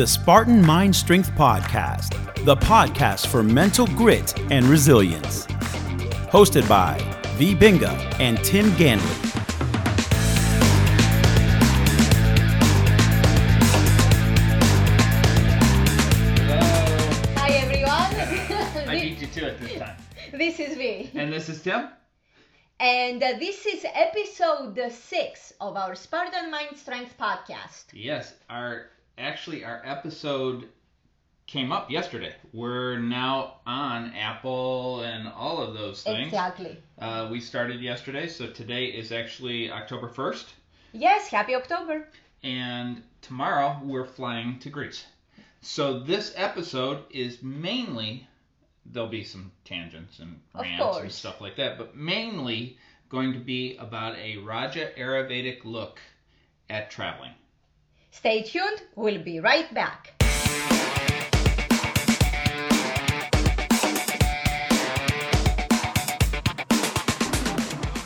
[0.00, 2.14] the Spartan Mind Strength Podcast,
[2.46, 5.44] the podcast for mental grit and resilience.
[6.32, 6.96] Hosted by
[7.36, 7.54] Vie.
[7.54, 9.02] Binga and Tim Ganley.
[17.36, 18.88] Hi everyone.
[18.88, 19.96] I beat you to it this time.
[20.32, 21.10] this is Vie.
[21.12, 21.90] And this is Tim.
[22.78, 27.84] And uh, this is episode six of our Spartan Mind Strength podcast.
[27.92, 28.86] Yes, our
[29.20, 30.68] actually our episode
[31.46, 32.34] came up yesterday.
[32.52, 36.26] We're now on Apple and all of those things.
[36.26, 36.76] Exactly.
[36.98, 40.54] Uh, we started yesterday, so today is actually October first,
[40.92, 42.08] Yes, happy October.
[42.42, 45.04] and tomorrow we're flying to Greece.
[45.60, 48.26] So this episode is mainly
[48.86, 53.76] there'll be some tangents and rants and stuff like that, but mainly going to be
[53.76, 56.00] about a Raja Ayurvedic look
[56.68, 57.32] at traveling.
[58.12, 58.82] Stay tuned.
[58.96, 60.14] We'll be right back.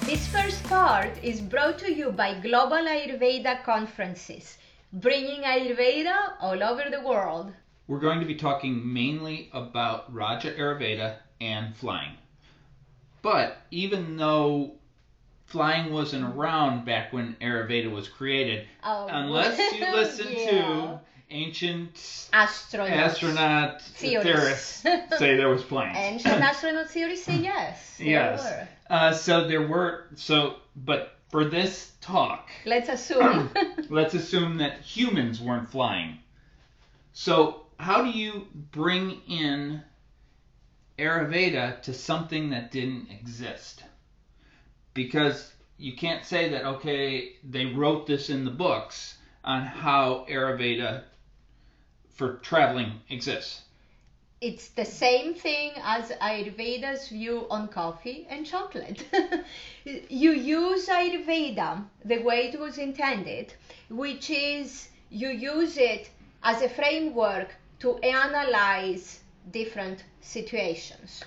[0.05, 4.58] This first part is brought to you by Global Ayurveda Conferences,
[4.92, 7.52] bringing Ayurveda all over the world.
[7.88, 12.12] We're going to be talking mainly about Raja Ayurveda and flying.
[13.22, 14.77] But even though
[15.47, 20.50] flying wasn't around back when Ayurveda was created, Oh, unless you listen yeah.
[20.50, 21.00] to
[21.31, 21.95] ancient
[22.33, 22.91] Astronauts.
[22.91, 24.25] astronaut Theories.
[24.25, 24.83] theorists
[25.19, 25.95] say there was flying.
[25.97, 27.97] Ancient astronaut theory say yes.
[27.98, 28.67] yes.
[28.91, 33.50] Uh, so there were so, but for this talk, Let's assume.
[33.89, 36.19] let's assume that humans weren't flying.
[37.12, 39.83] So, how do you bring in
[40.98, 43.83] Ayurveda to something that didn't exist?
[44.95, 51.03] Because you can't say that, okay, they wrote this in the books on how Ayurveda
[52.15, 53.62] for traveling exists.
[54.41, 59.04] it's the same thing as Ayurveda's view on coffee and chocolate.
[59.84, 63.54] you use Ayurveda the way it was intended,
[63.88, 66.10] which is you use it
[66.43, 71.25] as a framework to analyze different situations.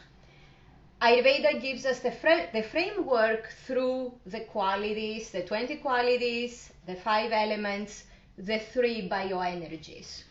[1.02, 7.32] Ayurveda gives us the, fra- the framework through the qualities, the 20 qualities, the five
[7.32, 8.06] elements,
[8.38, 10.24] the three bioenergies.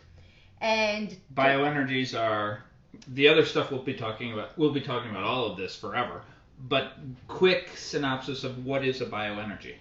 [0.59, 2.63] And Bioenergies are
[3.09, 4.57] the other stuff we'll be talking about.
[4.57, 6.21] We'll be talking about all of this forever.
[6.67, 6.93] But
[7.27, 9.75] quick synopsis of what is a bioenergy,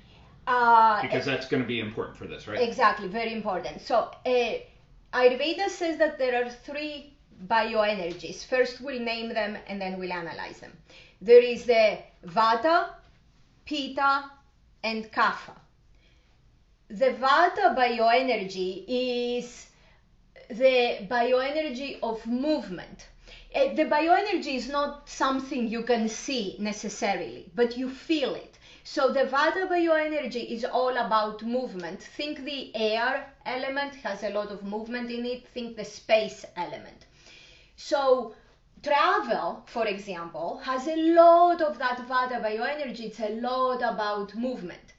[0.47, 2.61] uh, because that's going to be important for this, right?
[2.61, 3.81] Exactly, very important.
[3.81, 4.55] So, uh,
[5.15, 7.16] Ayurveda says that there are three
[7.47, 8.45] bioenergies.
[8.45, 10.73] First, we'll name them and then we'll analyze them.
[11.21, 12.91] There is the Vata,
[13.65, 14.31] Pitta,
[14.85, 15.57] and Kapha.
[16.89, 19.67] The Vata bioenergy is
[20.49, 23.09] the bioenergy of movement.
[23.55, 28.59] Uh, The bioenergy is not something you can see necessarily, but you feel it.
[28.85, 32.03] So the Vata bioenergy is all about movement.
[32.03, 35.49] Think the air element has a lot of movement in it.
[35.49, 37.06] Think the space element.
[37.77, 38.35] So
[38.83, 43.01] travel, for example, has a lot of that Vata bioenergy.
[43.01, 44.95] It's a lot about movement.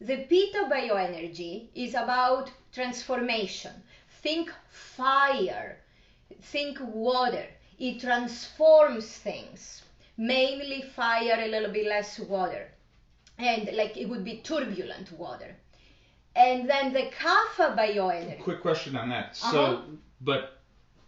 [0.00, 3.72] The Pitta bioenergy is about transformation.
[4.22, 5.78] Think fire,
[6.40, 7.46] think water.
[7.78, 9.82] It transforms things,
[10.16, 12.70] mainly fire, a little bit less water.
[13.38, 15.56] And like it would be turbulent water.
[16.36, 18.42] And then the Kapha bioenergy.
[18.42, 19.36] Quick question on that.
[19.36, 19.82] So, uh-huh.
[20.20, 20.63] but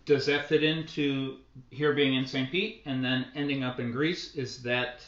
[0.06, 1.37] does that fit into
[1.71, 2.50] here being in St.
[2.50, 4.34] Pete and then ending up in Greece?
[4.34, 5.05] Is that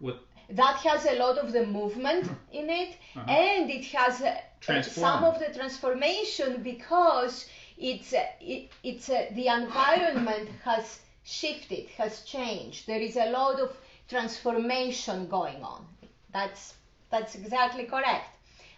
[0.00, 0.20] what?
[0.50, 3.30] that has a lot of the movement in it Uh-huh.
[3.30, 4.36] and it has uh,
[4.82, 12.22] some of the transformation because it's uh, it, it's uh, the environment has shifted has
[12.24, 13.70] changed there is a lot of
[14.08, 15.86] transformation going on
[16.32, 16.74] that's
[17.10, 18.33] that's exactly correct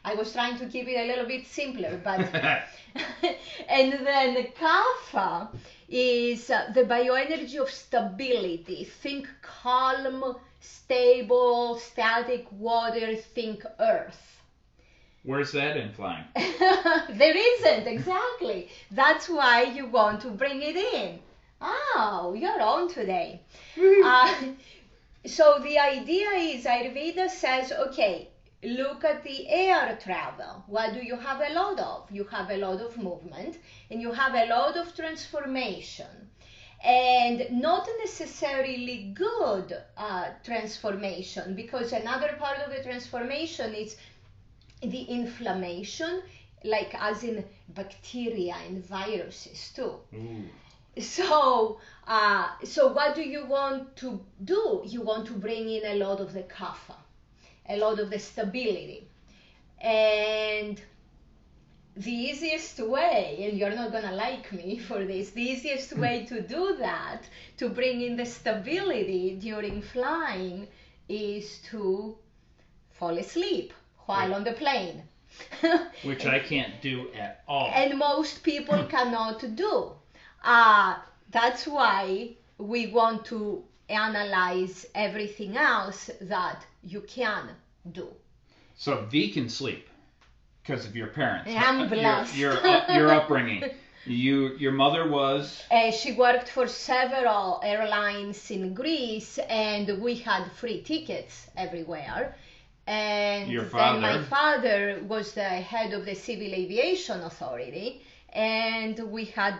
[0.06, 2.20] i was trying to keep it a little bit simpler but
[3.68, 5.48] and then the kapha
[5.88, 8.84] is uh, the bioenergy of stability.
[8.84, 14.40] Think calm stable static water think earth.
[15.22, 16.24] Where's that in flying?
[16.34, 18.68] there isn't exactly.
[18.92, 21.18] That's why you want to bring it in.
[21.60, 23.40] Oh you're on today.
[24.04, 24.34] Uh,
[25.24, 28.28] so the idea is ayurveda says okay
[28.62, 32.56] look at the air travel what do you have a lot of you have a
[32.56, 33.58] lot of movement
[33.90, 36.30] and you have a lot of transformation
[36.84, 43.96] and not necessarily good uh, transformation because another part of the transformation is
[44.82, 46.22] the inflammation
[46.64, 49.94] like as in bacteria and viruses too.
[50.14, 50.44] Ooh.
[51.00, 54.82] So, uh, so what do you want to do?
[54.86, 56.96] You want to bring in a lot of the kapha,
[57.68, 59.08] a lot of the stability,
[59.80, 60.80] and
[61.96, 66.42] the easiest way, and you're not gonna like me for this, the easiest way to
[66.42, 67.22] do that,
[67.56, 70.68] to bring in the stability during flying,
[71.08, 72.16] is to
[72.90, 73.72] fall asleep
[74.06, 75.02] while on the plane.
[76.02, 77.70] Which I can't do at all.
[77.74, 79.92] and most people cannot do.
[80.42, 80.96] Uh,
[81.30, 87.48] that's why we want to analyze everything else that you can
[87.92, 88.08] do.
[88.76, 89.88] So Vie can sleep
[90.62, 91.50] because of your parents.
[91.56, 92.36] I'm Your- blessed.
[92.36, 93.64] Your, your, your upbringing.
[94.04, 100.44] You your mother was Uh, she worked for several airlines in Greece, and we had
[100.52, 102.34] free tickets everywhere.
[102.86, 104.22] And Your then my father?
[104.36, 108.00] father was the head of the Civil Aviation Authority,
[108.32, 109.54] and we had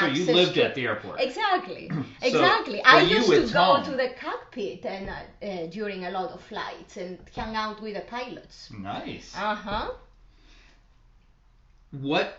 [0.00, 1.20] so you lived to at the airport.
[1.20, 1.90] Exactly,
[2.22, 2.82] exactly.
[2.82, 3.84] I used to go home.
[3.84, 7.94] to the cockpit and uh, uh, during a lot of flights and hang out with
[7.94, 8.70] the pilots.
[8.70, 9.34] Nice.
[9.36, 9.90] Uh huh.
[11.92, 12.38] What?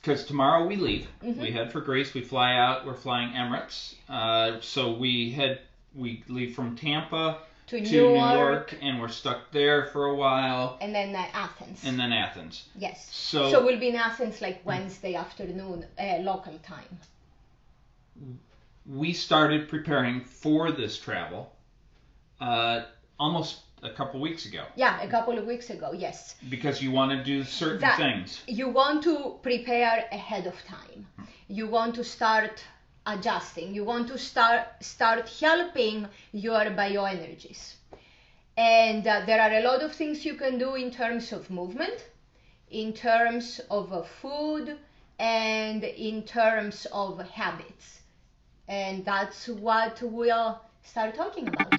[0.00, 1.06] Because tomorrow we leave.
[1.22, 1.38] Mhm.
[1.38, 2.14] We head for Greece.
[2.14, 2.86] We fly out.
[2.86, 3.94] We're flying Emirates.
[4.08, 5.60] Uh, so we head.
[5.94, 7.38] We leave from Tampa
[7.68, 11.82] To, Newark, New York, and we're stuck there for a while, and then uh, Athens.
[11.84, 12.64] and then Athens.
[12.78, 13.08] yes.
[13.12, 16.98] So, So we'll be in Athens like Wednesday afternoon, uh, local time.
[18.86, 21.52] we started preparing for this travel
[22.40, 22.82] uh,
[23.18, 25.92] almost a couple weeks ago Yeah, a couple of weeks ago.
[25.92, 26.36] Yes.
[26.48, 28.42] because you want to do certain That- things.
[28.46, 31.06] You want to prepare ahead of time.
[31.48, 32.62] You want to start
[33.06, 33.74] adjusting.
[33.74, 37.74] You want to start start helping your bioenergies.
[38.56, 42.04] And uh, there are a lot of things you can do in terms of movement,
[42.70, 44.76] in terms of uh, food,
[45.18, 48.00] and in terms of habits.
[48.68, 51.74] And that's what we'll start talking about.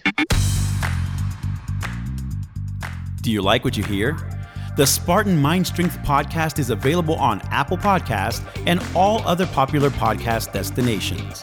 [3.21, 4.36] Do you like what you hear?
[4.77, 10.53] The Spartan Mind Strength podcast is available on Apple Podcast and all other popular podcast
[10.53, 11.41] destinations.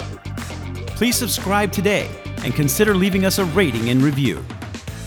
[0.94, 2.08] Please subscribe today
[2.44, 4.44] and consider leaving us a rating and review.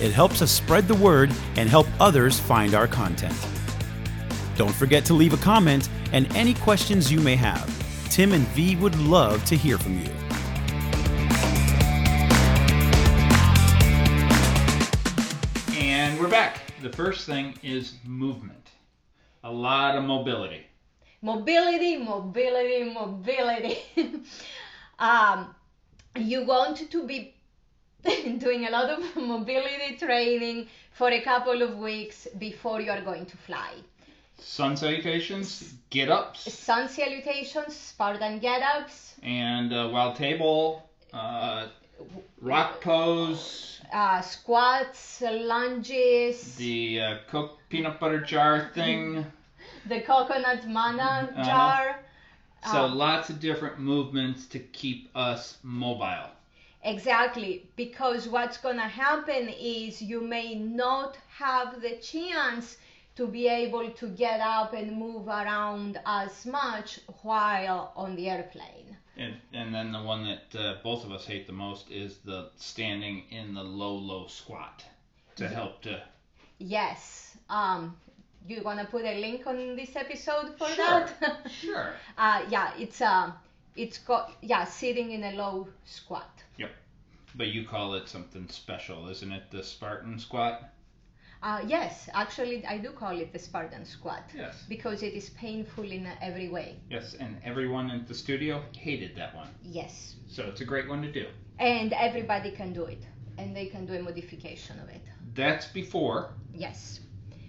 [0.02, 3.34] It helps us spread the word and help others find our content.
[4.58, 7.66] Don't forget to leave a comment and any questions you may have.
[8.10, 10.12] Tim and Vie would love to hear from you.
[15.80, 16.67] And we're back.
[16.82, 18.70] The first thing is movement.
[19.44, 20.68] A lot of mobility.
[21.22, 23.80] mobility, mobility, mobility.
[25.00, 25.56] um,
[26.16, 27.34] you want to be
[28.38, 33.26] doing a lot of mobility training for a couple of weeks before you are going
[33.26, 33.74] to fly.
[34.40, 41.68] Sun salutations, get ups, Sun salutations, Spartan get-ups, and uh, wild table, uh,
[42.40, 47.16] rock pose, uh, squats, lunges, the uh,
[47.70, 49.26] peanut butter jar thing.
[49.86, 51.42] the coconut manna Uh-huh.
[51.42, 52.00] jar.
[52.62, 56.32] So Um, lots of different movements to keep us mobile.
[56.84, 62.78] Exactly, because what's going to happen is you may not have the chance
[63.16, 68.97] to be able to get up and move around as much while on the airplane.
[69.18, 72.50] And, and then the one that uh, both of us hate the most is the
[72.58, 74.84] standing in the low, low squat
[75.38, 76.02] to help to.
[76.60, 77.96] Yes, um,
[78.48, 81.52] you want to put a link on this episode for Sure, that?
[81.52, 81.90] Sure.
[82.18, 83.32] uh, yeah, it's uh,
[83.76, 86.44] it's got yeah sitting in a low squat.
[86.58, 86.72] Yep.
[87.36, 89.52] But you call it something special, isn't it?
[89.52, 90.64] The Spartan squat?
[91.44, 94.66] Uh, yes, actually, I do call it the Spartan squat Yes.
[94.68, 96.78] because it is painful in every way.
[96.90, 99.50] Yes, and everyone in the studio hated that one.
[99.64, 100.16] Yes.
[100.28, 101.28] So it's a great one to do.
[101.60, 103.02] and everybody can do it
[103.40, 105.02] and they can do a modification of it
[105.34, 106.20] That's before.
[106.54, 107.00] yes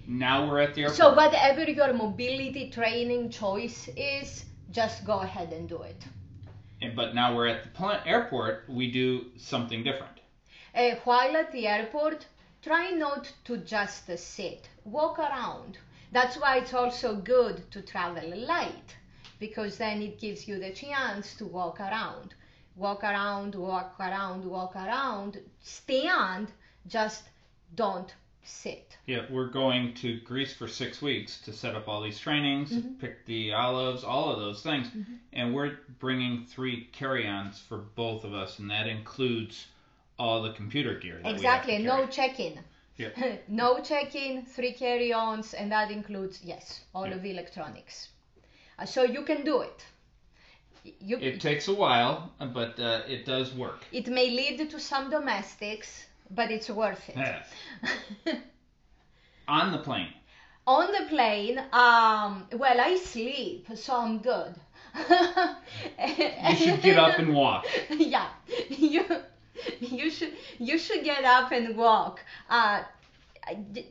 [0.07, 0.97] Now we're at the airport.
[0.97, 6.01] so whatever your mobility training choice is just go ahead and do it
[6.81, 10.17] And- but now we're at the airport, we do something different.
[10.75, 12.27] uh, while at the airport
[12.63, 15.79] try not to just sit walk around
[16.13, 18.97] that's why it's also good to travel light
[19.39, 22.35] because then it gives you the chance to walk around
[22.77, 26.49] walk around walk around walk around stand
[26.87, 27.25] just
[27.75, 32.19] don't sit Yeah, we're going to Greece for six weeks to set up all these
[32.19, 32.99] trainings, Mhm.
[32.99, 34.89] pick the olives, all of those things.
[34.89, 35.19] Mhm.
[35.35, 39.67] And we're bringing three carry-ons for both of us, and that includes
[40.19, 41.21] all the computer gear.
[41.23, 42.59] That Exactly, we no check-in.
[42.97, 43.17] Yep.
[43.49, 47.15] no check-in, three carry-ons, and that includes yes, all Yeah.
[47.15, 48.09] of the electronics.
[48.79, 49.85] Uh, so you can do it.
[51.01, 53.85] You, It takes a while, but uh, it does work.
[53.93, 57.17] it may lead to some domestics, but it's worth it.
[57.17, 57.43] Yeah.
[59.49, 60.13] On the plane.
[60.67, 64.55] On the plane, um, well, I sleep, so I'm good.
[65.99, 67.65] You should get up and walk.
[67.91, 68.29] yeah,
[68.69, 69.05] you
[69.81, 72.21] you should you should get up and walk.
[72.49, 72.83] Uh,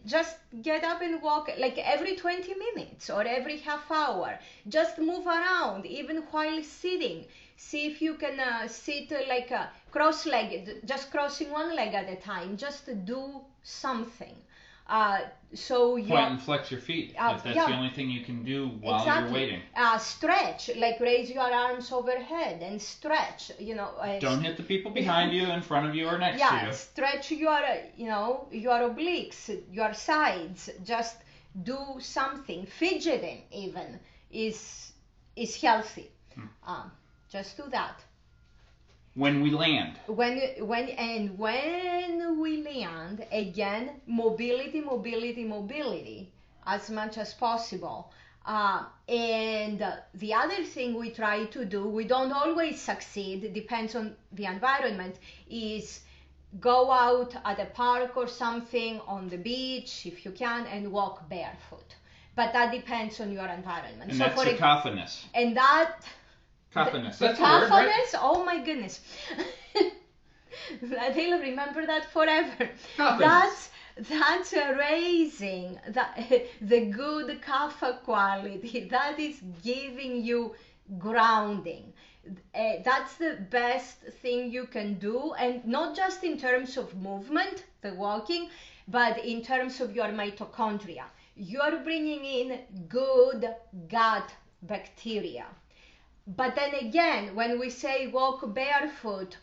[0.06, 4.40] just get up and walk like every 20 minutes or every half hour.
[4.68, 7.26] Just move around, even while sitting.
[7.58, 12.08] See if you can uh, sit uh, like uh, cross-legged, just crossing one leg at
[12.10, 12.56] a time.
[12.56, 14.36] Just do something.
[14.90, 15.20] Uh,
[15.54, 17.16] so you Point and flex your feet.
[17.18, 17.68] Uh, if that's yeah.
[17.68, 19.30] the only thing you can do while exactly.
[19.30, 19.62] you're waiting.
[19.76, 23.52] Uh, stretch, like raise your arms overhead and stretch.
[23.60, 23.90] You know.
[24.00, 26.68] Uh, Don't hit the people behind you, in front of you, or next yeah to
[26.68, 26.74] you.
[26.74, 31.18] stretch your uh, you know your obliques your sides just
[31.64, 34.00] do something fidgeting even
[34.32, 34.92] is
[35.36, 36.48] is healthy Hmm.
[36.66, 36.92] um,
[37.30, 38.04] just do that
[39.18, 40.34] When we land, when
[40.72, 46.32] when and when we land again mobility mobility mobility
[46.66, 48.12] as much as possible.
[48.46, 49.80] Uh, and
[50.14, 55.16] the other thing we try to do we don't always succeed depends on the environment
[55.50, 56.02] is
[56.62, 61.28] go out at a park or something on the beach if you can and walk
[61.30, 61.96] barefoot.
[62.36, 64.12] But that depends on your environment.
[64.12, 65.26] And that's for cacophonous.
[65.34, 65.96] and that
[67.18, 68.14] The That's word, right?
[68.16, 69.00] Oh my goodness.
[70.82, 72.70] They'll remember that forever.
[73.20, 73.70] That's
[74.10, 76.06] that's raising the,
[76.62, 78.88] the good kapha quality.
[78.92, 80.56] That is giving you
[81.00, 81.94] grounding.
[82.54, 87.64] Uh, that's the best thing you can do, and not just in terms of movement,
[87.82, 88.50] the walking,
[88.88, 91.06] but in terms of your mitochondria.
[91.36, 92.60] You're bringing in
[92.90, 93.48] good
[93.88, 94.30] gut
[94.64, 95.46] bacteria.
[96.28, 99.38] But then again, when we say walk barefoot,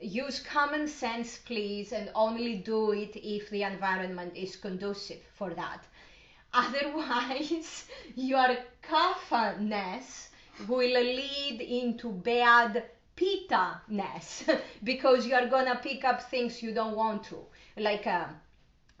[0.00, 5.84] use common sense, please, and only do it if the environment is conducive for that.
[6.52, 7.84] Otherwise,
[8.16, 10.30] your kapha-ness
[10.66, 12.84] will lead into bad
[13.14, 14.44] pitta-ness
[14.82, 17.46] because you are gonna pick up things you don't want to,
[17.76, 18.26] like uh,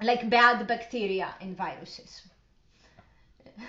[0.00, 2.22] like bad bacteria and viruses.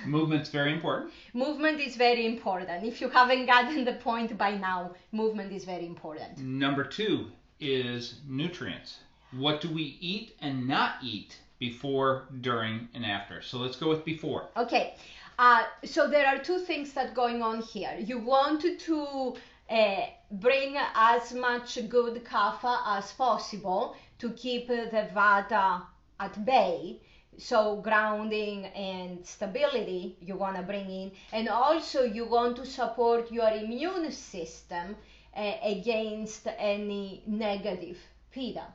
[0.06, 1.12] Movement's very important.
[1.34, 2.84] Movement is very important.
[2.84, 6.38] If you haven't gotten the point by now, movement is very important.
[6.40, 7.28] Number two
[7.60, 9.00] is nutrients.
[9.32, 13.42] What do we eat and not eat before, during, and after?
[13.42, 14.50] So let's go with before.
[14.58, 14.96] Okay,
[15.40, 17.96] uh, so there are two things that going on here.
[18.00, 19.36] You want to
[19.70, 25.82] uh, bring as much good kapha as possible to keep the vata
[26.20, 27.00] at bay.
[27.38, 33.32] So grounding and stability you want to bring in, and also you want to support
[33.32, 34.96] your immune system
[35.36, 37.98] uh, against any negative
[38.32, 38.66] pitta.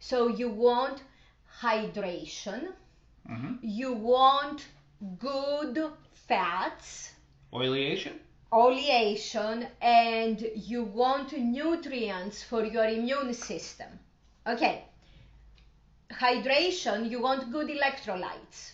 [0.00, 1.02] So you want
[1.60, 2.72] hydration,
[3.26, 4.66] hmm you want
[5.18, 7.12] good fats,
[7.52, 8.18] Oleation.
[8.52, 13.88] oleation, and you want nutrients for your immune system.
[14.46, 14.84] Okay,
[16.12, 18.72] hydration, you want good electrolytes.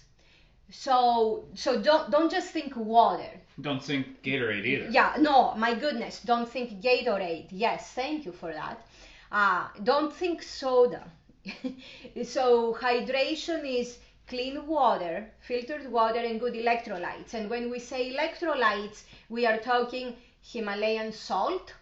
[0.70, 3.30] So, so don't don't just think water.
[3.60, 4.88] Don't think Gatorade either.
[4.90, 7.48] Yeah, no, my goodness, don't think Gatorade.
[7.50, 8.86] Yes, thank you for that.
[9.30, 11.04] Uh, don't think soda.
[12.24, 17.34] so hydration is clean water, filtered water, and good electrolytes.
[17.34, 21.74] And when we say electrolytes, we are talking Himalayan salt,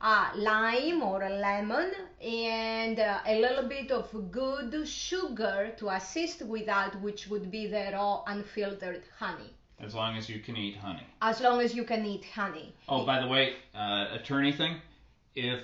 [0.00, 1.92] uh, lime or a lemon,
[2.22, 7.66] and uh, a little bit of good sugar to assist with that, which would be
[7.66, 9.54] the raw unfiltered honey.
[9.78, 11.06] As long as you can eat honey.
[11.22, 12.74] As long as you can eat honey.
[12.88, 14.76] Oh, by the way, uh, attorney thing.
[15.34, 15.60] If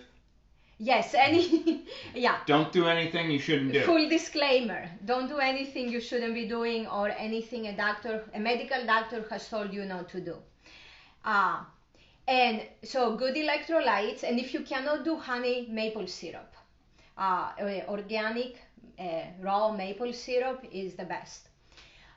[0.78, 2.38] Yes, any, yeah.
[2.46, 3.80] don't do anything you shouldn't do.
[3.84, 8.84] Full disclaimer: Don't do anything you shouldn't be doing, or anything a doctor, a medical
[8.84, 10.36] doctor, has told you not to do.
[11.24, 11.60] Uh,
[12.28, 16.54] and so good electrolytes, and if you cannot do honey, maple syrup,
[17.18, 18.58] uh, uh, organic
[18.98, 21.48] uh, raw maple syrup is the best.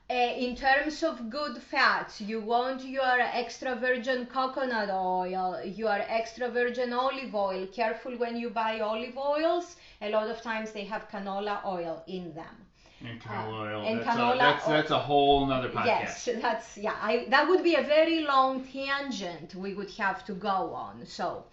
[0.10, 6.50] Uh, in terms of good fats, you want your extra virgin coconut oil, your extra
[6.50, 7.68] virgin olive oil.
[7.68, 9.76] Careful when you buy olive oils.
[10.02, 12.69] A lot of times they have canola oil in them.
[13.02, 13.86] And canola oil.
[13.86, 14.74] and that's, canola a, that's, oil.
[14.74, 15.86] that's a whole nother podcast.
[15.86, 16.96] Yes, that's yeah.
[17.02, 21.06] I, that would be a very long tangent we would have to go on.
[21.06, 21.46] So,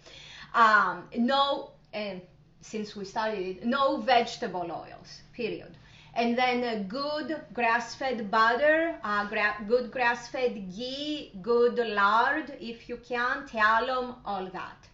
[0.53, 2.21] um, no, and
[2.61, 5.21] since we started it, no vegetable oils.
[5.33, 5.77] Period.
[6.15, 13.45] And then good grass-fed butter, uh, gra- good grass-fed ghee, good lard if you can,
[13.47, 14.87] tallow, all that.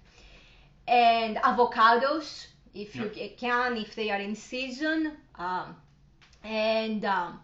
[0.87, 3.37] And avocados if you Yep.
[3.37, 5.13] can, if they are in season.
[5.35, 5.75] Um,
[6.43, 7.39] and um,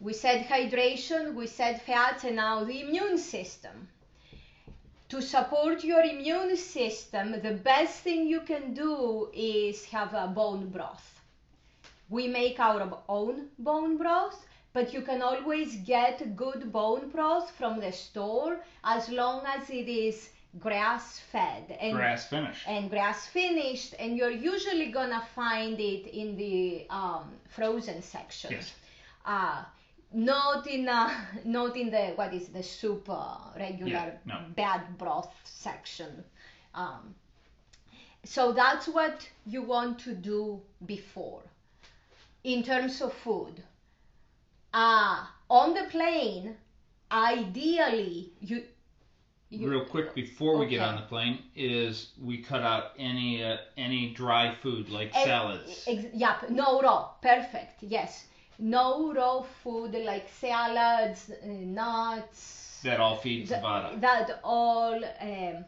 [0.00, 3.88] we said hydration, we said fats, and now the immune system.
[5.08, 10.68] To support your immune system, the best thing you can do is have a bone
[10.68, 11.20] broth.
[12.08, 17.80] We make our own bone broth, but you can always get good bone broth from
[17.80, 22.66] the store as long as it is grass fed and Grass finished.
[22.66, 28.72] and grass finished and you're usually gonna find it in the um, frozen section Yes.
[29.24, 29.62] uh,
[30.12, 31.10] not in uh,
[31.44, 34.38] not in the what is the soup uh, regular Yeah, no.
[34.54, 36.24] bad broth section
[36.74, 37.14] um,
[38.24, 41.42] so that's what you want to do before
[42.44, 43.62] in terms of food
[44.72, 46.56] uh, on the plane
[47.10, 48.64] ideally you, you
[49.52, 50.88] Real quick before we get Okay.
[50.88, 55.84] on the plane is we cut out any uh, any dry food like salads.
[55.86, 57.10] Ex- yep, no raw.
[57.22, 57.82] Perfect.
[57.82, 58.26] Yes.
[58.58, 62.80] No raw food like salads, uh, nuts.
[62.82, 64.00] that all feeds Th- Vata.
[64.00, 65.64] That all um,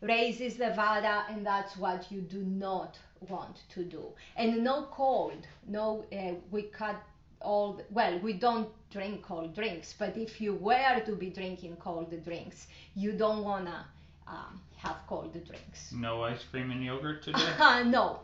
[0.00, 2.98] raises the vata, and that's what you do not
[3.28, 4.04] want to do.
[4.36, 5.46] And no cold.
[5.66, 6.96] No, uh, we cut
[7.42, 7.74] all.
[7.74, 12.12] The, well, we don't drink cold drinks, but if you were to be drinking cold
[12.24, 13.86] drinks, you don't wanna
[14.26, 15.92] um, have cold drinks.
[15.92, 17.54] No ice cream and yogurt today.
[17.58, 18.20] Uh, no,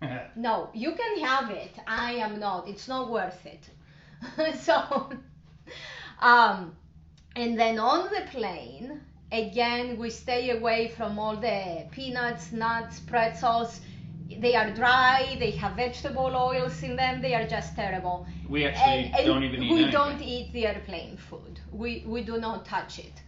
[0.36, 1.74] no, you can have it.
[1.86, 2.68] I am not.
[2.68, 3.70] It's not worth it.
[4.60, 5.10] so,
[6.20, 6.76] um,
[7.34, 9.00] and then on the plane,
[9.32, 13.80] again, we stay away from all the peanuts, nuts, pretzels.
[14.40, 15.36] They are dry.
[15.38, 17.20] They have vegetable oils in them.
[17.22, 18.26] They are just terrible.
[18.48, 19.90] we actually And, and don't even eat we anything.
[19.90, 21.60] don't eat the airplane food.
[21.72, 23.22] We we do not touch it.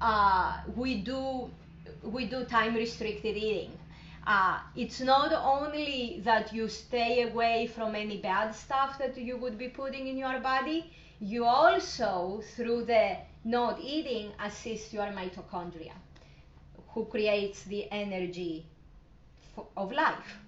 [0.00, 1.50] Uh, we do
[2.02, 3.78] we do time restricted eating.
[4.26, 9.58] Uh, it's not only that you stay away from any bad stuff that you would
[9.58, 15.94] be putting in your body, you also, through the not eating, assist your mitochondria,
[16.88, 18.66] who creates the energy
[19.76, 20.41] of life.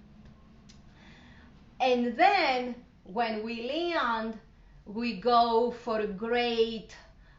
[1.81, 4.39] And then when we land,
[4.87, 6.97] we go for great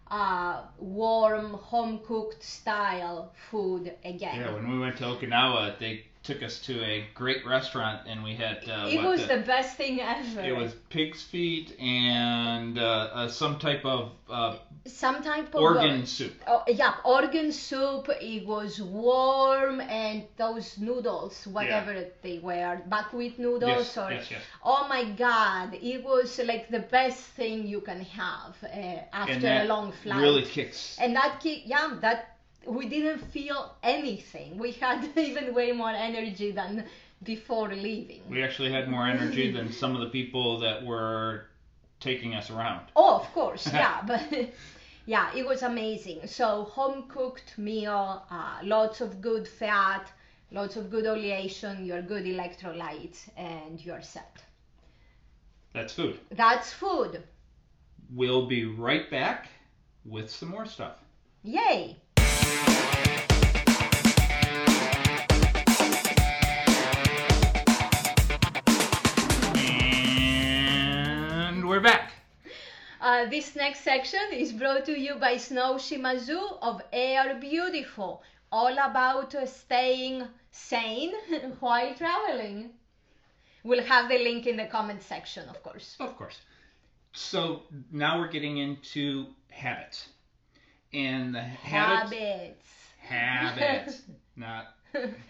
[0.09, 4.39] uh, warm home cooked style food again.
[4.39, 8.33] Yeah, when we went to Okinawa, they took us to a great restaurant and we
[8.35, 10.41] had uh, it what was the best thing ever.
[10.41, 16.05] it was pig's feet and uh, uh, some type of uh, some type of organ
[16.05, 16.33] soup.
[16.47, 18.07] Oh, yeah, organ soup.
[18.21, 24.41] It was warm, and those noodles, whatever they were, buckwheat noodles, Yes, or yes, yes.
[24.63, 29.65] oh my God, it was like the best thing you can have uh, after a
[29.65, 30.21] long flight.
[30.21, 30.97] really kicks.
[30.99, 34.57] and that ki- yeah, that we didn't feel anything.
[34.57, 36.85] We had even way more energy than
[37.23, 38.21] before leaving.
[38.29, 41.45] We actually had more energy than some of the people that were
[41.99, 42.85] taking us around.
[42.95, 44.21] Oh, of course, yeah, but
[45.05, 46.27] yeah, it was amazing.
[46.27, 50.11] So home cooked meal, uh, lots of good fat,
[50.51, 54.41] lots of good oleation, your good electrolytes, and you're set.
[55.73, 56.19] That's food.
[56.31, 57.23] That's food.
[58.13, 59.49] We'll be right back
[60.05, 60.97] with some more stuff.
[61.43, 61.97] Yay!
[73.25, 78.73] Uh, this next section is brought to you by Snow Shimazu of Air Beautiful, all
[78.73, 81.11] about uh, staying sane
[81.59, 82.69] while traveling.
[83.63, 85.95] We'll have the link in the comment section, of course.
[85.99, 86.39] Of course.
[87.13, 90.09] So now we're getting into habits.
[90.93, 92.11] And the habits
[92.99, 93.57] Habits.
[93.57, 94.01] habits,
[94.35, 94.67] not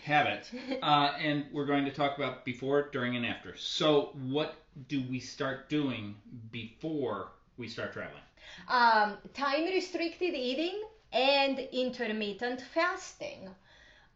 [0.04, 0.52] habits.
[0.84, 3.56] Uh, and we're going to talk about before, during, and after.
[3.56, 4.56] So, what
[4.90, 6.16] do we start doing
[6.52, 8.22] before we start traveling?
[8.70, 13.50] um, time restricted eating and intermittent fasting.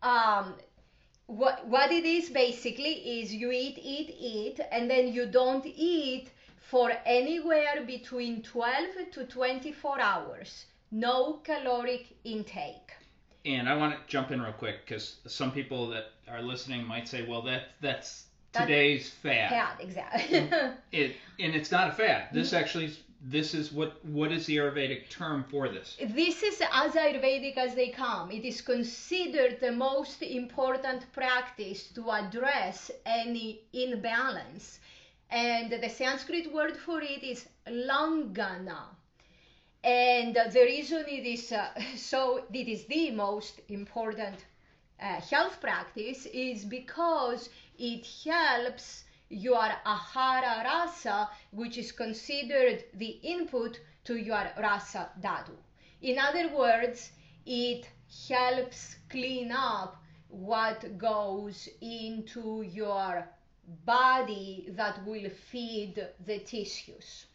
[0.02, 0.54] Um,
[1.28, 6.30] what, what it is basically is you eat, eat, eat, and then you don't eat
[6.62, 10.66] for anywhere between 12 to 24 hours.
[10.92, 12.94] No caloric intake.
[13.46, 17.08] And I want to jump in real quick because some people that are listening might
[17.08, 20.50] say, "Well, that that's That- today's fad." Yeah, exactly.
[20.92, 22.30] It and it's not a fad.
[22.34, 25.98] This actually is- this is what what is the Ayurvedic term for this?
[26.00, 28.32] This is as Ayurvedic as they come.
[28.32, 34.80] It is considered the most important practice to address any imbalance.
[35.32, 38.84] and the Sanskrit word for it is langhana.
[39.84, 44.46] And the reason it is uh, so, it is the most important
[45.02, 53.80] uh, health practice is because it helps your ahara rasa, which is considered the input
[54.06, 55.56] to your rasa dhatu.
[56.02, 57.12] In other words,
[57.46, 57.88] it
[58.28, 63.28] helps clean up what goes into your
[63.86, 67.26] body that will feed the tissues.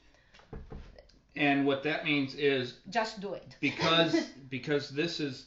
[1.37, 3.57] And what that means is Just do it.
[3.61, 4.15] because
[4.51, 5.47] because this is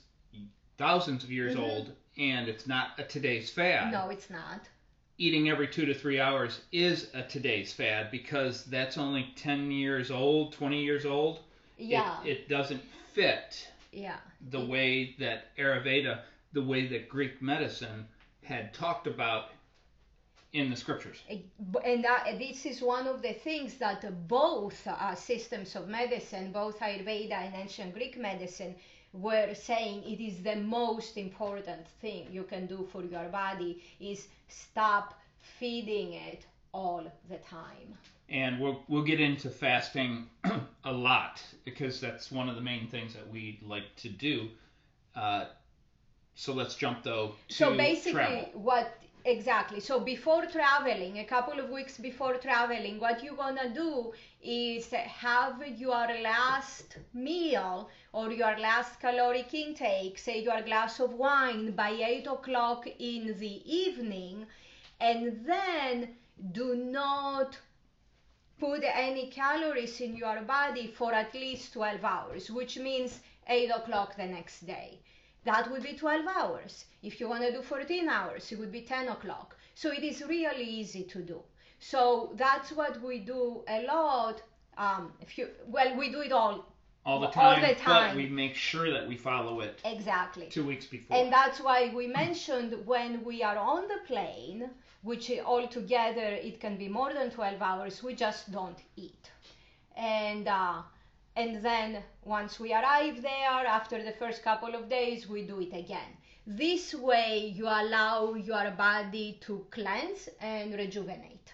[0.77, 1.63] thousands of years Mhm.
[1.63, 3.91] old and it's not a today's fad.
[3.91, 4.67] No, it's not.
[5.19, 10.11] Eating every two to three hours is a today's fad because that's only ten years
[10.11, 11.39] old, twenty years old.
[11.77, 14.17] Yeah, It, it doesn't fit yeah.
[14.51, 16.21] the way that Ayurveda,
[16.53, 18.07] the way that Greek medicine
[18.43, 19.49] had talked about
[20.53, 21.21] in the scriptures.
[21.83, 26.79] And that, this is one of the things that both uh, systems of medicine, both
[26.79, 28.75] Ayurveda and ancient Greek medicine,
[29.13, 34.27] were saying it is the most important thing you can do for your body is
[34.47, 37.97] stop feeding it all the time.
[38.29, 40.27] And we'll we'll get into fasting
[40.83, 44.49] a lot because that's one of the main things that we like to do.
[45.15, 45.45] Uh,
[46.35, 48.49] so let's jump though to so basically travel.
[48.53, 49.79] what exactly.
[49.79, 55.61] So before traveling a couple of weeks before traveling what you're gonna do is have
[55.67, 62.27] your last meal or your last caloric intake say your glass of wine by 8
[62.27, 64.45] o'clock in the evening
[64.99, 66.15] and then
[66.51, 67.57] do not
[68.59, 74.15] put any calories in your body for at least 12 hours which means 8 o'clock
[74.15, 74.99] the next day
[75.47, 76.85] that would be 12 hours.
[77.01, 79.55] If you want to do 14 hours, it would be 10 o'clock.
[79.75, 81.39] So it is really easy to do.
[81.79, 84.41] So that's what we do a lot.
[84.77, 86.65] Um, if you well, we do it all
[87.05, 90.47] all the time, all the time, but we make sure that we follow it exactly.
[90.47, 91.15] two weeks before.
[91.15, 94.69] And that's why we mentioned when we are on the plane,
[95.03, 99.31] which altogether it can be more than 12 hours, we just don't eat.
[99.95, 100.81] And uh,
[101.37, 105.73] and then once we arrive there, after the first couple of days, we do it
[105.73, 106.11] again.
[106.47, 111.53] This way, you allow your body to cleanse and rejuvenate.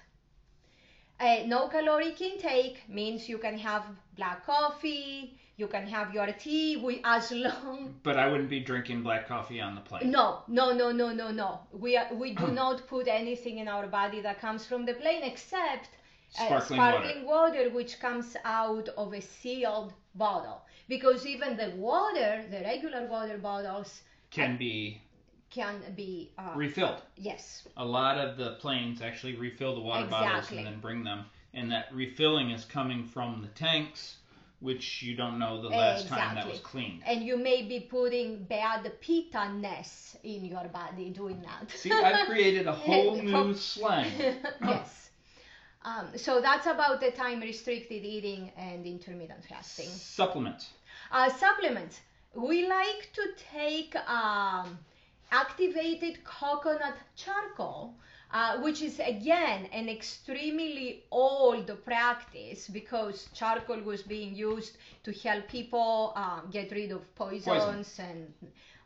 [1.20, 3.84] Uh, no caloric intake means you can have
[4.16, 9.04] black coffee, you can have your tea, we, as long but I wouldn't be drinking
[9.04, 10.10] black coffee on the plane.
[10.10, 11.60] no, no, no, no, no, no.
[11.72, 15.24] We are, we do not put anything in our body that comes from the plane
[15.24, 15.90] except
[16.40, 17.70] uh, Sparkling sparkling water.
[17.70, 20.62] which comes out of a sealed bottle.
[20.90, 25.02] Because even the water, the regular water bottles, Can be
[25.50, 27.02] can be uh, refilled.
[27.16, 31.26] yes, A lot of the planes actually refill the water bottles and then bring them,
[31.54, 34.18] and that refilling is coming from the tanks,
[34.62, 37.04] which you don't know the last time that was cleaned.
[37.06, 41.70] and you may be putting bad pitta-ness in your body doing that.
[41.72, 44.12] See, I've created a whole new slang.
[44.62, 45.00] yes.
[45.86, 49.90] Um, so that's about the time restricted eating and intermittent fasting.
[49.90, 50.70] Supplements.
[51.12, 52.00] Uh, supplements.
[52.36, 54.80] We like to take um,
[55.32, 57.94] activated coconut charcoal,
[58.32, 65.48] uh, which is again an extremely old practice because charcoal was being used to help
[65.48, 68.34] people um, get rid of poisons and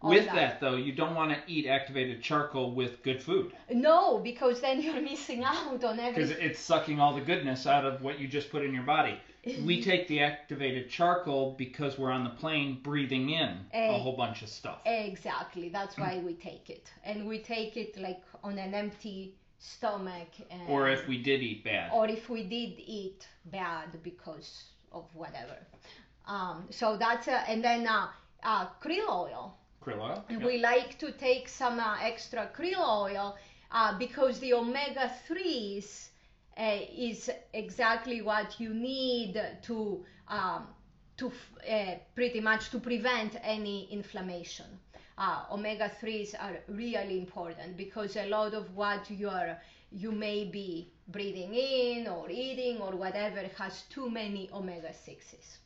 [0.02, 4.20] all With that, though, you don't want to eat activated charcoal with good food No,
[4.20, 6.14] because then you're missing out on everything.
[6.14, 9.18] because it's sucking all the goodness out of what you just put in your body.
[9.66, 14.16] We take the activated charcoal because we're on the plane breathing in a Eh, whole
[14.16, 14.82] bunch of stuff.
[14.86, 15.70] Exactly.
[15.70, 20.28] That's why we take it, and we take it like on an empty stomach.
[20.52, 21.92] And, Or if we did eat bad.
[21.94, 25.58] or if we did eat bad because of whatever.
[26.28, 28.08] Um, so that's uh, and then uh,
[28.44, 29.58] uh, krill oil.
[29.88, 30.26] Krill oil.
[30.30, 30.48] And Yep.
[30.48, 33.38] We like to take some uh, extra krill oil
[33.72, 36.10] uh, because the omega 3s
[36.58, 40.68] uh, is exactly what you need to um,
[41.18, 44.66] to f- uh, pretty much to prevent any inflammation.
[45.18, 49.58] Uh, omega 3s are really important because a lot of what you're
[49.92, 55.60] you may be breathing in or eating or whatever has too many omega 6s.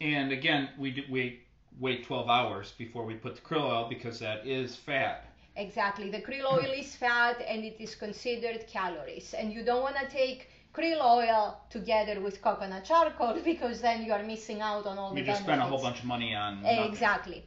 [0.00, 1.40] And again, we do, we
[1.78, 5.24] wait 12 hours before we put the krill oil because that is fat.
[5.56, 6.10] Exactly.
[6.10, 9.34] The krill oil is fat and it is considered calories.
[9.34, 14.12] And you don't want to take krill oil together with coconut charcoal because then you
[14.12, 15.82] are missing out on all We the just spent a whole benefits.
[15.82, 16.92] bunch of money on nothing.
[16.92, 17.44] Exactly.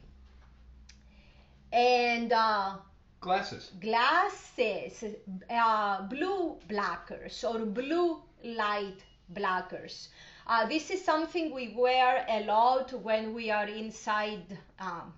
[1.72, 2.76] And uh,
[3.20, 3.72] Glasses.
[3.80, 5.04] glasses,
[5.50, 10.08] uh, blue blockers or blue light blockers.
[10.46, 15.12] Uh, this is something we wear a lot when we are inside, um,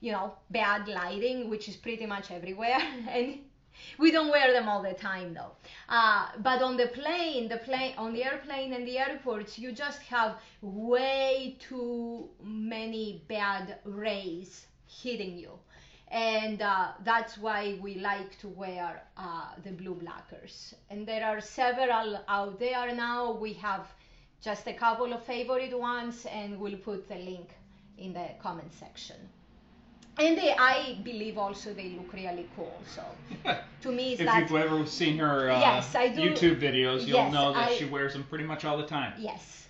[0.00, 2.80] you know, bad lighting, which is pretty much everywhere.
[3.08, 3.38] and
[3.98, 5.52] we don't wear them all the time though.
[5.88, 10.02] Uh, but on the plane, the plane, on the airplane and the airports, you just
[10.02, 15.50] have way too many bad rays hitting you
[16.08, 20.74] and uh, that's why we like to wear uh, the blue blockers.
[20.90, 23.32] And there are several out there now.
[23.32, 23.86] We have
[24.44, 27.48] just a couple of favorite ones, and we'll put the link
[27.98, 29.16] in the comment section.
[30.18, 32.72] And they, I believe also they look really cool.
[32.94, 33.02] So
[33.82, 37.16] to me, it's if that you've ever seen her uh, Yes, do- YouTube videos, you'll
[37.24, 39.14] Yes, know that I- she wears them pretty much all the time.
[39.18, 39.66] yes.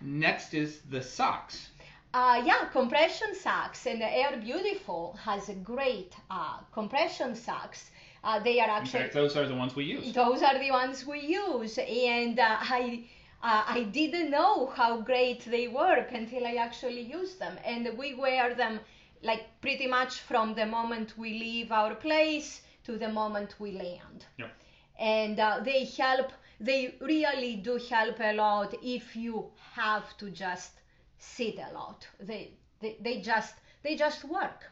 [0.00, 1.68] Next is the socks.
[2.12, 7.90] Uh, yeah, compression socks and Air Beautiful has a great uh, compression socks.
[8.22, 10.12] Uh, they are In actually fact, those are the ones we use.
[10.12, 13.04] those are the ones we use and uh, i
[13.44, 18.14] uh, i didn't know how great they work until i actually used them and we
[18.14, 18.80] wear them
[19.22, 24.26] like pretty much from the moment we leave our place to the moment we land
[24.38, 24.50] Yep.
[24.98, 30.80] and uh, they help they really do help a lot if you have to just
[31.18, 34.70] sit a lot they they, they just they just work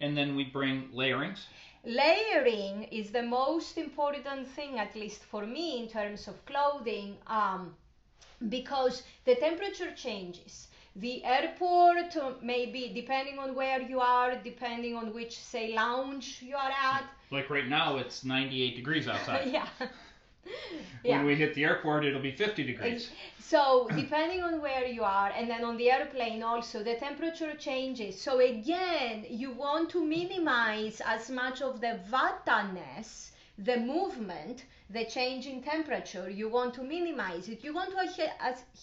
[0.00, 1.46] And then we bring layerings.
[1.84, 7.74] Layering is the most important thing at least for me in terms of clothing um,
[8.48, 10.68] because the temperature changes.
[10.96, 16.70] The airport maybe depending on where you are depending on which say lounge you are
[16.70, 17.04] at.
[17.30, 19.48] Like right now, it's 98 degrees outside.
[19.52, 19.68] yeah
[21.02, 23.10] When we hit the airport, it'll be 50 degrees.
[23.38, 28.20] So depending on where you are, and then on the airplane also, the temperature changes.
[28.20, 35.46] So again, you want to minimize as much of the vata-ness, the movement, the change
[35.46, 36.28] in temperature.
[36.30, 37.64] You want to minimize it.
[37.64, 38.28] You want to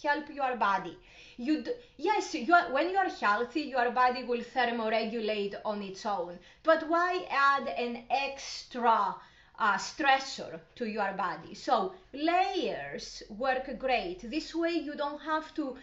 [0.04, 0.98] help your body.
[1.38, 6.06] You d- yes, you are, when you are healthy, your body will thermoregulate on its
[6.06, 6.40] own.
[6.64, 9.16] But why add an extra?
[9.60, 11.54] Uh, stressor to your body.
[11.54, 14.30] So layers work great.
[14.30, 15.76] This way you don't have to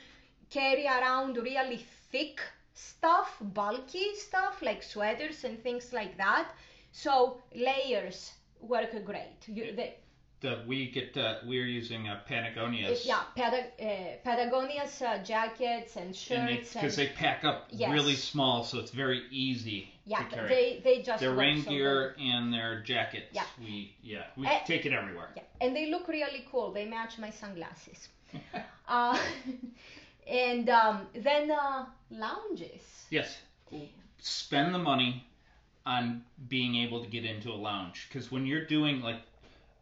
[0.51, 2.41] carry around really thick
[2.75, 6.49] stuff, bulky stuff like sweaters and things like that.
[6.93, 9.39] So layers work great.
[9.47, 9.95] You, they,
[10.41, 13.07] The, we get uh, we're using uh, Patagonia's.
[13.07, 17.93] yeah, Pata- uh, Patagonia's uh, jackets and shirts Because and they pack up Yes.
[17.93, 22.53] really small, so it's very easy yeah, they they just their rain so gear and
[22.53, 23.29] their jackets.
[23.33, 23.45] Yeah.
[23.59, 25.29] We yeah we Eh, take it everywhere.
[25.37, 26.73] Yeah, and they look really cool.
[26.73, 28.09] They match my sunglasses.
[28.89, 29.19] uh,
[30.27, 33.07] and um, then uh, lounges.
[33.11, 33.39] Yes.
[34.19, 35.25] Spend the money
[35.85, 39.21] on being able to get into a lounge because when you're doing like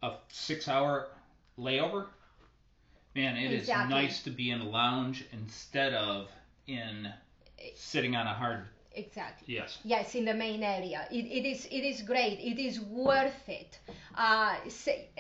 [0.03, 1.09] a six-hour
[1.59, 2.07] layover,
[3.15, 3.95] man, it is Exactly.
[3.95, 6.29] nice to be in a lounge instead of
[6.67, 7.13] in
[7.75, 8.65] sitting on a hard.
[8.95, 9.55] Exactly.
[9.55, 9.79] Yes.
[9.85, 11.07] Yes, in the main area.
[11.11, 12.39] It, it is it is great.
[12.41, 13.79] It is worth it.
[14.15, 14.57] Uh,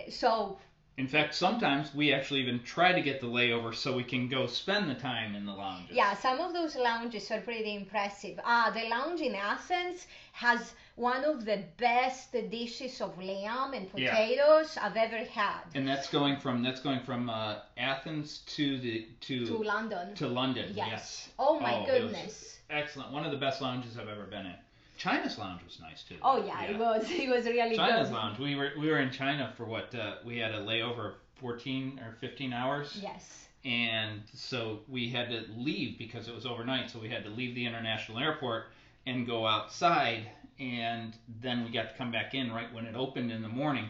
[0.08, 0.58] so,
[0.96, 4.46] In fact, sometimes we actually even try to get the layover so we can go
[4.46, 5.96] spend the time in the lounges.
[5.96, 8.38] yeah, some of those lounges are pretty impressive.
[8.44, 14.10] Uh, the lounge in Athens has one of the best dishes of lamb and Yeah.
[14.10, 15.62] potatoes I've ever had.
[15.74, 20.14] And that's going from that's going from uh, Athens to the to To London.
[20.16, 20.72] to London.
[20.74, 20.88] Yes.
[20.88, 21.28] Yes.
[21.38, 22.59] Oh my was goodness.
[22.70, 23.12] Excellent.
[23.12, 24.54] One of the best lounges I've ever been in.
[24.96, 26.16] China's lounge was nice too.
[26.22, 28.14] Oh yeah, it was it was really China's good.
[28.14, 28.38] lounge.
[28.38, 32.00] We were we were in China for what uh, we had a layover of 14
[32.00, 32.98] or 15 hours.
[33.02, 33.46] Yes.
[33.64, 36.90] And so we had to leave because it was overnight.
[36.90, 38.66] So we had to leave the international airport
[39.06, 40.26] and go outside,
[40.58, 43.86] and then we got to come back in right when it opened in the morning.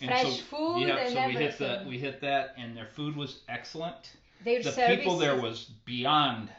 [0.00, 2.86] And Fresh so, food yeah, and so we hit the we hit that, and their
[2.86, 4.12] food was excellent.
[4.44, 6.50] Their The people there was beyond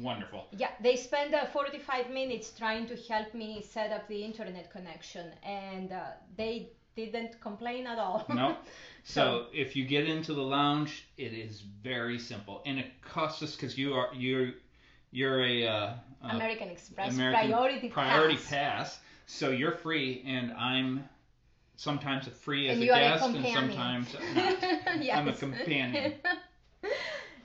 [0.00, 0.46] wonderful.
[0.52, 5.30] Yeah, they spend uh, 45 minutes trying to help me set up the internet connection,
[5.42, 6.04] and uh,
[6.36, 8.24] they didn't complain at all.
[8.28, 8.56] No.
[9.08, 13.54] So if you get into the lounge, it is very simple, and it costs us
[13.54, 14.50] because you are you're
[15.12, 18.48] you're a uh, American Express American priority, priority pass.
[18.50, 18.98] pass.
[19.26, 21.08] So you're free, and I'm
[21.76, 25.02] sometimes free as And a guest, and sometimes not.
[25.02, 25.16] yes.
[25.16, 26.14] I'm a companion.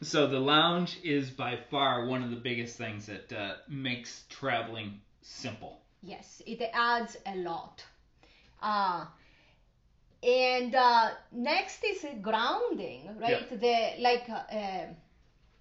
[0.01, 4.99] So the lounge is by far one of the biggest things that uh, makes traveling
[5.21, 5.81] simple.
[6.01, 7.85] yes, it adds a lot.
[8.61, 9.05] Uh,
[10.23, 13.47] and uh, next is grounding, right?
[13.49, 14.85] The like uh,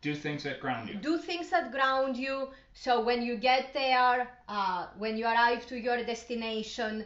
[0.03, 1.00] Do things that ground you.
[1.00, 2.48] do things that ground you.
[2.72, 7.05] So when you get there, uh, when you arrive to your destination,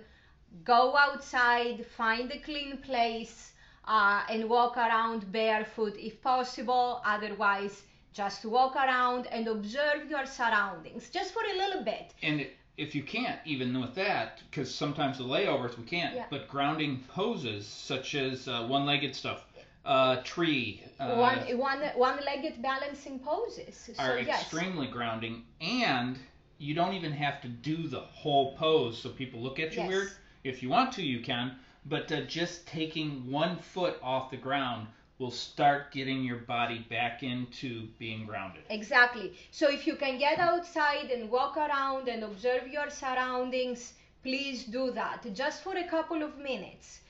[0.65, 3.54] go outside, find a clean place,
[3.87, 7.03] uh, and walk around barefoot if possible.
[7.05, 12.15] Otherwise, just walk around and observe your surroundings just for a little bit.
[12.23, 16.27] And if you can't, even with that, because sometimes the layovers we can't, Yeah.
[16.31, 19.45] but grounding poses such as uh, one-legged stuff,
[19.85, 23.91] uh, tree, uh, one, one, one-legged balancing poses.
[23.97, 24.41] So are yes.
[24.43, 26.19] extremely grounding, and
[26.59, 29.89] you don't even have to do the whole pose so people look at you Yes.
[29.89, 30.11] weird.
[30.45, 34.87] If you want to, you can, but uh, just taking one foot off the ground
[35.19, 38.63] will start getting your body back into being grounded.
[38.71, 39.33] Exactly.
[39.51, 43.93] So if you can get outside and walk around and observe your surroundings,
[44.23, 47.01] please do that just for a couple of minutes.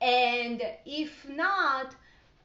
[0.00, 1.94] And if not,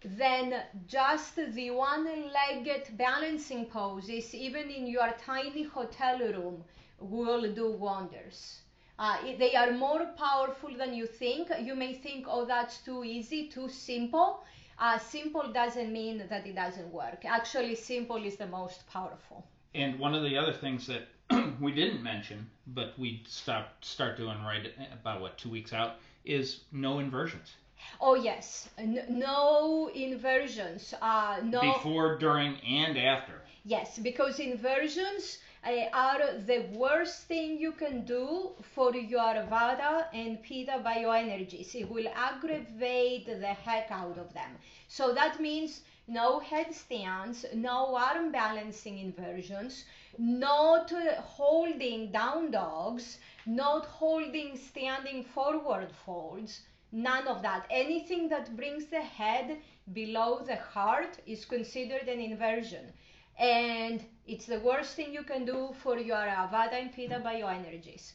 [0.04, 6.64] then just the one-legged balancing poses, even in your tiny hotel room,
[7.00, 8.62] will do wonders.
[9.02, 11.50] Uh, they are more powerful than you think.
[11.60, 14.44] You may think, oh, that's too easy, too simple.
[14.78, 17.26] Uh, simple doesn't mean that it doesn't work.
[17.26, 19.44] Actually, simple is the most powerful.
[19.74, 21.08] And one of the other things that
[21.60, 26.60] we didn't mention, but we stopped start doing right about what two weeks out, is
[26.72, 27.56] no inversions
[28.00, 28.70] Oh yes,
[29.10, 30.94] no inversions.
[31.02, 31.62] Uh, no.
[31.62, 33.42] before, during, and after.
[33.64, 40.42] Yes, because inversions uh, are the worst thing you can do for your Vata and
[40.42, 41.76] Pitta bioenergies.
[41.76, 44.58] It will aggravate the heck out of them.
[44.88, 49.86] So that means no headstands, no arm balancing inversions,
[50.18, 56.62] not holding down dogs, not holding standing forward folds.
[56.92, 57.68] None of that.
[57.70, 59.60] Anything that brings the head
[59.94, 62.92] below the heart is considered an inversion
[63.40, 68.14] and it's the worst thing you can do for your Vata and Pitta bioenergies.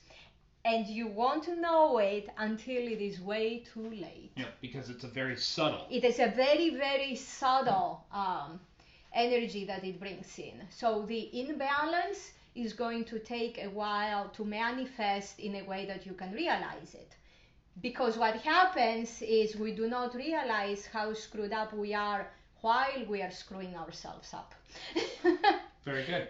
[0.64, 4.32] And you won't know it until it is way too late.
[4.36, 5.86] Yeah, because it's a very subtle.
[5.90, 8.58] It is a very, very subtle um,
[9.12, 10.60] energy that it brings in.
[10.70, 16.06] So the imbalance is going to take a while to manifest in a way that
[16.06, 17.14] you can realize it.
[17.82, 22.26] Because what happens is we do not realize how screwed up we are
[22.60, 24.54] while we are screwing ourselves up.
[25.84, 26.28] Very good.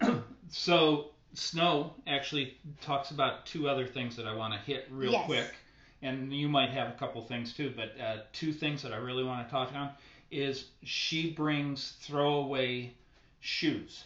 [0.48, 5.26] so snow actually talks about two other things that I want to hit real Yes.
[5.26, 5.54] quick,
[6.02, 7.72] and you might have a couple things too.
[7.74, 9.90] But uh, two things that I really want to talk on
[10.30, 12.92] is she brings throwaway
[13.40, 14.04] shoes.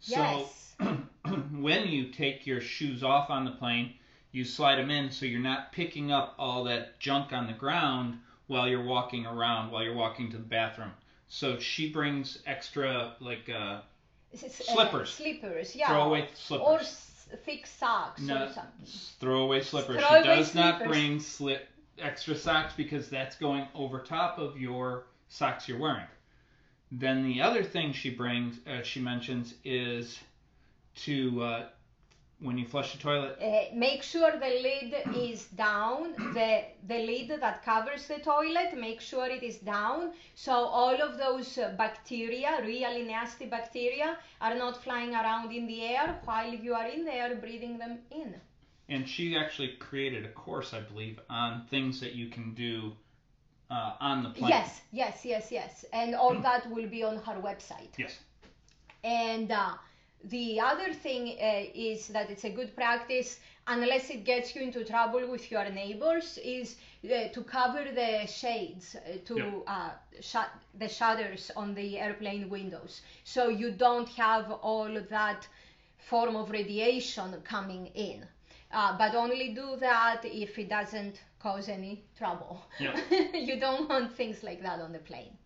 [0.00, 0.74] So yes.
[1.52, 3.94] when you take your shoes off on the plane,
[4.32, 8.18] you slide them in so you're not picking up all that junk on the ground
[8.46, 10.92] while you're walking around, while you're walking to the bathroom.
[11.28, 13.80] So she brings extra like uh,
[14.32, 15.10] S- s- uh, Slippers.
[15.10, 15.88] slippers, yeah.
[15.88, 16.66] throwaway slippers.
[16.66, 18.86] Or s- thick socks No, or something.
[19.20, 19.96] throwaway slippers.
[19.96, 25.04] Throwaway she does not bring slip extra socks because that's going over top of your
[25.28, 26.06] socks you're wearing.
[26.92, 30.18] Then the other thing she brings, uh, she mentions, is
[30.96, 31.68] to uh,
[32.40, 33.38] when you flush the toilet.
[33.40, 39.00] Uh, make sure the lid is down the the lid that covers the toilet make
[39.00, 44.82] sure it is down so all of those uh, bacteria really nasty bacteria are not
[44.84, 48.34] flying around in the air while you are in there breathing them in
[48.88, 52.92] And she actually created a course, I believe, on things that you can do
[53.70, 54.50] uh, on the plane.
[54.50, 58.18] yes yes yes yes and all that will be on her website Yes.
[59.02, 59.74] And uh,
[60.24, 64.84] the other thing uh, is that it's a good practice, unless it gets you into
[64.84, 69.72] trouble with your neighbors, is uh, to cover the shades, uh, to Yeah.
[69.74, 75.46] uh, shut the shutters on the airplane windows, so you don't have all of that
[75.98, 78.26] form of radiation coming in.
[78.72, 82.60] Uh, but only do that if it doesn't cause any trouble.
[82.80, 82.98] Yeah.
[83.34, 85.36] you don't want things like that on the plane.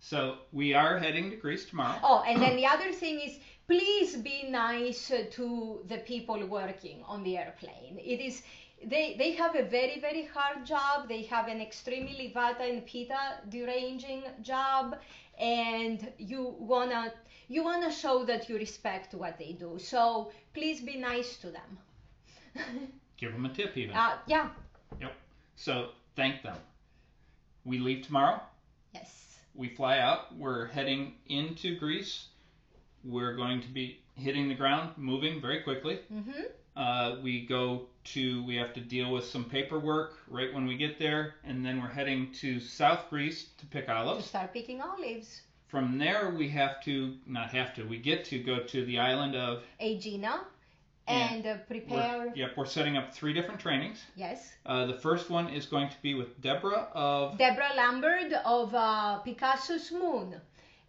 [0.00, 1.98] So we are heading to Greece tomorrow.
[2.02, 7.22] Oh, and then the other thing is, please be nice to the people working on
[7.24, 7.98] the airplane.
[7.98, 8.42] It is
[8.84, 11.08] they they have a very very hard job.
[11.08, 14.98] They have an extremely vata and pitta deranging job,
[15.38, 17.12] and you wanna
[17.48, 19.78] you wanna show that you respect what they do.
[19.78, 21.78] So please be nice to them.
[23.16, 23.96] Give them a tip even.
[23.96, 24.50] uh, yeah.
[25.00, 25.12] Yep.
[25.56, 26.56] So thank them.
[27.64, 28.40] We leave tomorrow.
[28.92, 29.38] Yes.
[29.54, 30.36] We fly out.
[30.36, 32.26] We're heading into Greece.
[33.06, 36.00] We're going to be hitting the ground, moving very quickly.
[36.12, 36.42] Mm-hmm.
[36.76, 40.98] Uh, we go to, we have to deal with some paperwork right when we get
[40.98, 44.24] there, and then we're heading to South Greece to pick olives.
[44.24, 45.40] To start picking olives.
[45.68, 49.34] From there, we have to, not have to, we get to go to the island
[49.34, 50.40] of, Aegina,
[51.08, 52.26] and uh, prepare.
[52.26, 54.04] We're, yep, we're setting up three different trainings.
[54.14, 54.52] Yes.
[54.66, 59.18] Uh, the first one is going to be with Deborah of, Deborah Lambert of uh,
[59.20, 60.40] Picasso's Moon.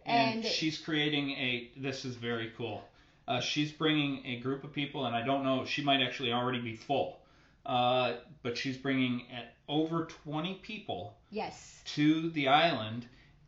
[0.08, 1.70] And, she's creating a.
[1.76, 2.84] This is very cool.
[3.26, 5.64] Uh, she's bringing a group of people, and I don't know.
[5.64, 7.18] She might actually already be full,
[7.66, 11.82] uh, but she's bringing at over 20 people yes.
[11.94, 13.06] to the island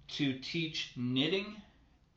[0.08, 1.56] to teach knitting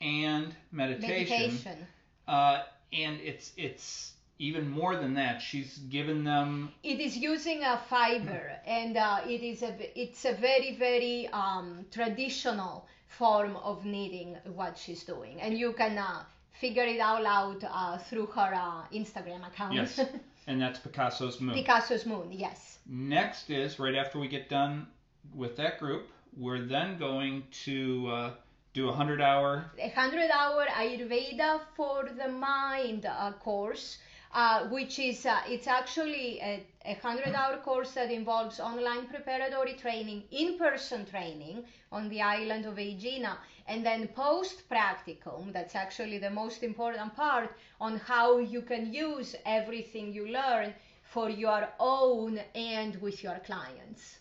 [0.01, 1.37] and meditation.
[1.37, 1.87] Meditation.
[2.27, 5.41] Uh, and it's it's even more than that.
[5.41, 10.33] She's given them It is using a fiber, and uh, it is a it's a
[10.33, 12.87] very very um, traditional
[13.17, 16.23] form of knitting what she's doing, and you can uh,
[16.59, 19.73] figure it all out uh, through her uh, Instagram account.
[19.73, 19.99] yes,
[20.47, 21.55] and that's Picasso's moon.
[21.55, 22.79] Picasso's Moon, yes.
[22.87, 24.87] Next is right after we get done
[25.33, 28.31] with that group, we're then going to uh,
[28.73, 29.71] do a hundred hour.
[29.79, 33.97] A hundred hour Ayurveda for the mind uh, course.
[34.35, 39.73] Uh, which is uh, it's actually a, a hundred hour course that involves online preparatory
[39.73, 45.53] training, in-person training on the island of Aegina, and then post practicum.
[45.53, 50.73] That's actually the most important part on how you can use everything you learn
[51.03, 54.19] for your own and with your clients.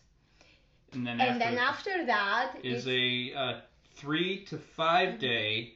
[0.93, 3.61] And then And after then after that is a uh,
[3.95, 5.75] three to five day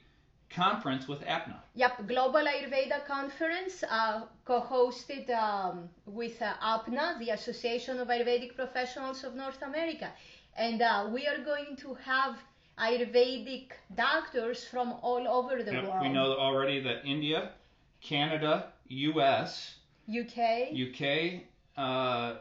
[0.51, 1.57] conference with APNA.
[1.74, 9.24] Yep, Global Ayurveda Conference, uh, co-hosted um, with uh, APNA, the Association of Ayurvedic Professionals
[9.24, 10.11] of North America,
[10.57, 12.36] and uh, we are going to have
[12.78, 16.03] Ayurvedic doctors from all over the Yep, world.
[16.03, 17.53] We know already that India,
[18.03, 19.76] Canada, U.S.,
[20.09, 21.42] UK, UK,
[21.76, 22.38] uh,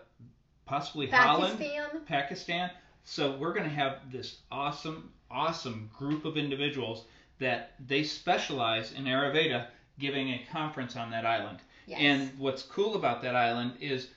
[0.65, 2.01] possibly Holland, Pakistan.
[2.05, 2.71] Pakistan.
[3.03, 7.05] So we're going to have this awesome, awesome group of individuals
[7.39, 9.67] that they specialize in Ayurveda
[9.99, 11.59] giving a conference on that island.
[11.87, 11.99] Yes.
[12.01, 14.09] And what's cool about that island is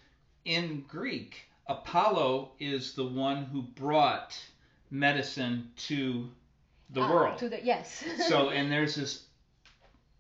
[0.45, 4.39] in Greek, Apollo is the one who brought
[4.91, 6.31] medicine to
[6.91, 7.39] the Uh, world.
[7.39, 8.03] To the, yes.
[8.29, 9.25] so, and there's this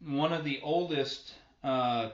[0.04, 1.34] one of the oldest
[1.64, 2.10] uh,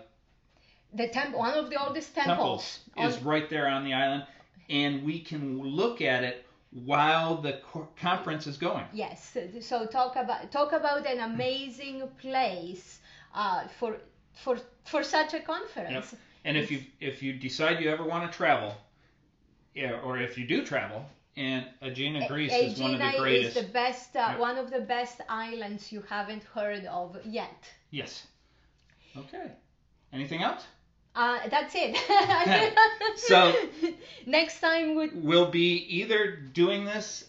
[0.94, 3.14] the temple, one of the oldest temples temples.
[3.14, 4.24] is on- right there on the island,
[4.70, 6.43] and we can look at it
[6.84, 8.84] while the co- conference is going.
[8.92, 9.36] Yes.
[9.60, 12.98] So talk about talk about an amazing place
[13.34, 13.96] uh, for
[14.34, 16.12] for for such a conference.
[16.12, 16.20] Yep.
[16.44, 18.74] And if you if you decide you ever want to travel,
[19.74, 21.04] yeah, or if you do travel,
[21.36, 23.56] and Aegina, Greece is one of the Aegina greatest.
[23.56, 24.38] is the best, uh, Yep.
[24.38, 27.60] one of the best islands you haven't heard of yet.
[27.90, 28.26] Yes.
[29.16, 29.50] Okay.
[30.12, 30.64] Anything else?
[31.14, 31.96] Uh, that's it.
[33.16, 33.54] So-
[34.26, 37.24] next time we We'll be either doing this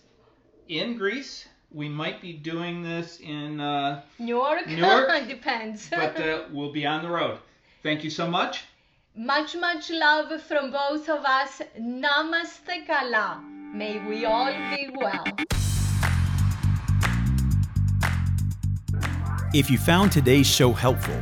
[0.67, 1.47] in Greece.
[1.71, 4.67] We might be doing this in, uh, New York.
[4.67, 5.27] Newark?
[5.27, 5.89] depends.
[5.89, 7.37] but uh, we'll be on the road.
[7.83, 8.63] Thank you so much.
[9.15, 11.61] much much love from both of us.
[11.79, 13.43] Namaste Kala.
[13.73, 15.23] May we all be well.
[19.53, 21.21] If you found today's show helpful,